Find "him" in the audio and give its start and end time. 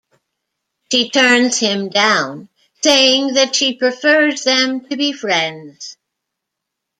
1.59-1.89